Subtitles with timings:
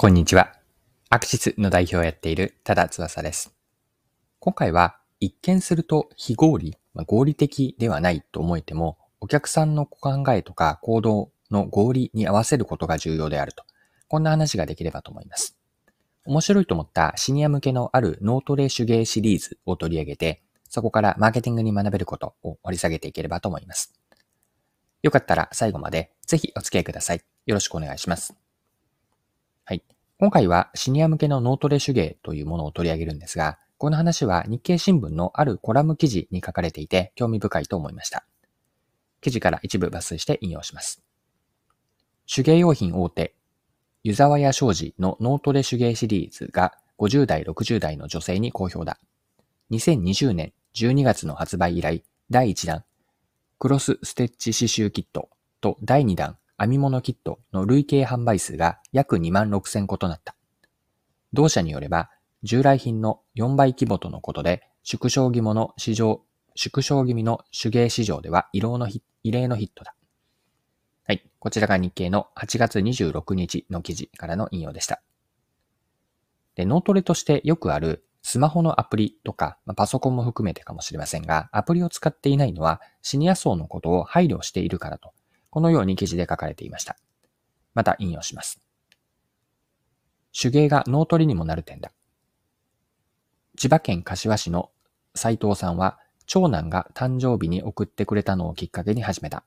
[0.00, 0.52] こんにちは。
[1.10, 3.52] アクシスの代表をやっている多田翼です。
[4.38, 13.64] 今回は一見すると非合理、まあ、合理的ではないと思えても、お客さんの考えとか行動の合理に合わせることが重要であると。
[14.06, 15.58] こんな話ができればと思います。
[16.24, 23.92] 面白いと思ったシニア向けのある脳トレ手芸シリーズを取り上げて、そこからマーケティングに学べることを掘り下げていければと思います。
[25.02, 27.22] よかったら最後までぜひお付き合いください。
[27.46, 28.47] よろしくお願いします。
[29.68, 29.84] はい。
[30.18, 38.24] 今回はシニア向けの脳トレ手芸というものを取り上げるんですが、この話は日経新聞のあるコラム記事に書かれていて興味深いと思いました。
[39.20, 41.02] 記事から一部抜粋して引用します。
[42.34, 43.34] 手芸用品大手、
[44.04, 48.98] 湯沢屋商事の脳トレ手芸シリーズが50代、60代の女性に好評だ。
[49.70, 52.84] 2020年12月の発売以来、第1弾、
[53.58, 55.28] クロスステッチ刺繍キット
[55.60, 60.34] と第2弾、編み物キットの累計販売数が約2万6000個となった。
[61.32, 62.10] 同社によれば、
[62.42, 66.22] 従来品の4倍規模とのことで、縮小気味の市場、
[66.56, 68.88] 縮小気味の手芸市場では異例の
[69.22, 69.94] 異例のヒットだ。
[71.04, 71.24] はい。
[71.38, 75.00] こちらが日経の8月26日の記事からの引用でした。
[76.56, 85.12] で、脳トレとしてよくあるスマホのアプリとか、まあ、パソコンも含めてかもしれませんが、アプリを使っていないのはシニア層のことを配慮しているからと
[85.50, 86.96] このように記事で書かれていました。
[87.74, 88.60] また引用します。
[90.38, 91.92] 手芸が脳トレにもなる点だ。
[93.56, 94.70] 千葉県柏市の
[95.14, 99.44] 斉藤さんは、長男が誕生日に送ってくれたのをきっかけに始めた。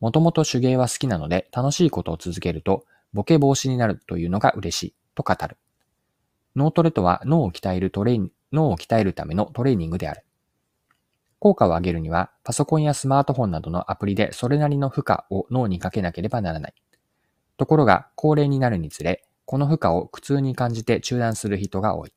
[0.00, 5.56] もともと手芸は好きなので楽しいことを続けるとボケ防止になるというのが嬉しいと語る。
[6.56, 10.22] 脳トレとは脳を鍛えるトレー脳を鍛えるためのトレーニングである。
[11.40, 16.74] 効果を上げるには、パソコンやスマートフォンなどのアプリでそれなりの負荷を脳にかけなければならない。
[17.56, 22.12] ところが、高齢になるにつれ、この負荷を苦痛に感じて中断する人が多い。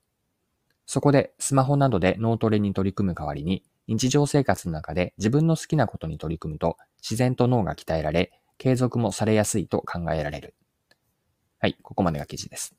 [0.86, 10.54] そこで、スマホなどで脳トレに取り組む代わりに、日常生活の中で自分の好きなことに取り組むと、自然と脳が鍛えられ、継続もされやすいと考えられる。
[11.60, 12.76] はい、ここまでが記事です。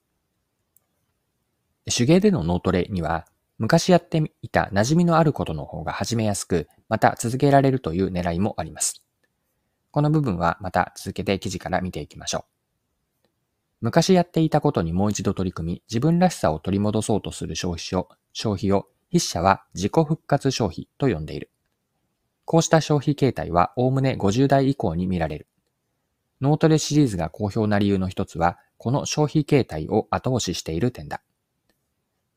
[1.87, 3.27] 手芸での脳トレには、
[3.59, 9.04] 昔やっていた馴染みのあることの方が始めやすく、また続けられるという狙いもあります。
[9.92, 12.54] この部分はまた続けて記事から見ていきましょう。
[13.81, 21.50] 昔やっていたことにもう一度取り組み、自分らしさを取り戻そうとする消費を、消費を筆者は自己復活消費と呼んでいる。
[22.44, 25.47] こうした消費形態はおおむね50代以降に見られる。
[26.41, 31.22] 脳トレシリーズが好評な理由の一つは、この消費形態を後押ししている点だ。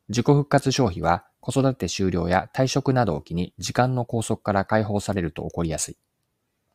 [0.09, 5.97] 自己復活消費は子育て終了や退職などを機に時間の拘束から解放されると起こりやすい。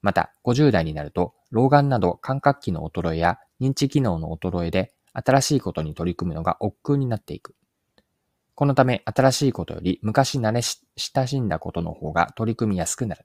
[0.03, 7.54] また、50代になると、老眼など感覚器の衰えや認知機能の衰えで新しいことに取り組むのが億劫になっていく。
[8.54, 13.25] このため、新しいことより昔慣れ親しんだことの方が取り組みやすくなる。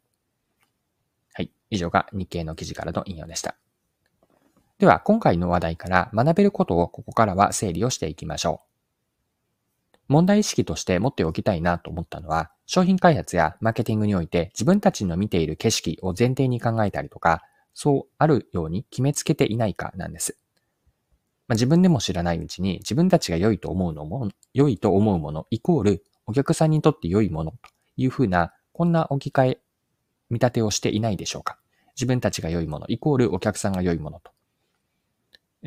[1.34, 1.51] はい。
[1.69, 3.56] 以上が日経の記事からの引用でした。
[4.78, 8.66] では、今回の話題から学べることをここからは整理をしていきましょう。
[10.07, 20.38] 問題意識として持っておきたいなと思ったのは、商品開発やマーケティングにおいて自分たちの見ている景色を前提に考えたりとか、そうあるように決めつけていないかなんです。
[21.47, 27.57] まあ、自分でも知らないうちに自分たちが良いと思うのも、良いと思うものイコールお客さんにとって良いものと
[27.96, 29.59] いうふうな、こんな置き換え、
[30.29, 31.57] 見立てをしていないでしょうか。
[31.96, 34.31] 自分たちが良いものイコールお客さんが良いものと。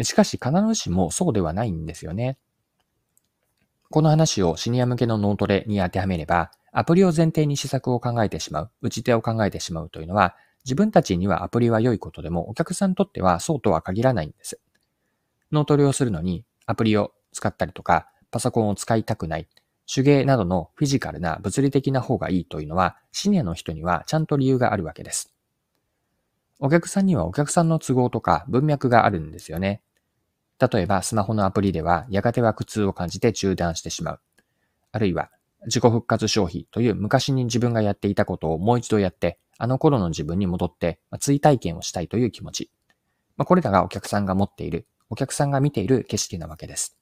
[0.04, 2.38] しかし必ずしもそうではないんですよね。
[3.92, 14.60] この話をシニア向けの脳トレに当てはめれば、アプリを前提に施策を考えてしまう、打ち手を考えてしまうというのは、自分たちにはアプリは良いことでも、お客さんにとってはそうとは限らないんです。
[15.50, 19.48] 脳トレをするのに、アプリを使ったりとか、パソコンを使いたくない、
[19.92, 25.34] 手芸などのフィジカルな物理的な方がいいというのは、シニアの人にはちゃんと理由があるわけです。
[26.60, 29.82] お客さんにはお客さんの都合とか文脈があるんですよね。
[30.60, 34.20] 例えば、スマホのアプリでは、やがては苦痛を感じて中断してしまう。
[34.92, 35.30] あるいは、
[35.66, 42.70] 自己復活消費という昔に自分がやっていたことをもう一度やって、あの頃の自分に戻って、追体験をしたいという気持ち。
[43.38, 46.98] まあ、これらがお客さんが持っている、お客さんが見ている景色なわけです。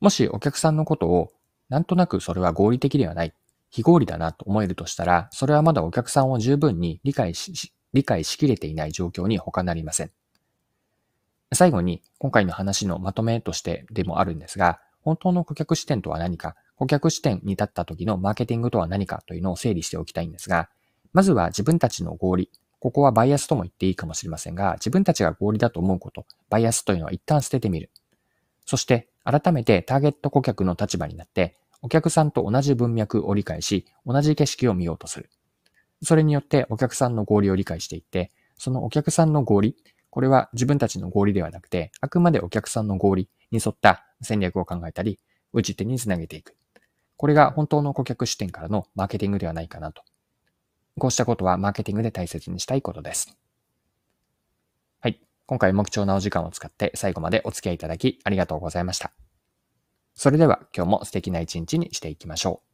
[0.00, 1.32] もしお客さんのことを、
[1.68, 3.34] なんとなくそれは合理的ではない、
[3.70, 10.12] 非合理だなと思えるとしたら、それはまだお客さんを十分に理解し、理解しきれていない状況に他なりません。
[11.52, 20.68] 最後に、今回の話のまとめとしてでもあるんですが、本当の顧客視点とは何か、顧客視点に立った時のマーケティングとは何かというのを整理しておきたいんですが、
[21.12, 22.50] まずは自分たちの合理、
[22.80, 27.90] ここはバイアスとも言っていいかもしれませんが、自分たちが合理だと思うこと、バイアスというのは一旦捨ててみる。
[28.66, 35.30] そして改めてターゲット顧客の立場になって、お客さんと同じ文脈を理解し、同じ景色を見ようとする。
[36.02, 39.76] それによってお客さんの合理を理解していって、そのお客さんの合理、
[40.16, 45.18] これは自分たちの合理ではなくて、あくまでお客さんの合理に沿った戦略を考えたり、
[45.52, 46.56] 打ち手につなげていく。
[47.18, 50.04] これが本当の顧客視点からのマーケティングではないかなと。
[50.98, 53.36] こうしたことはマーケティングで大切にしたいことです。
[55.00, 55.20] はい。
[55.44, 59.12] 今回目標なお時間を使って最後までお付き合いいただきありがとうございました。
[60.14, 62.65] それでは今日も素敵な一日にしていきましょう。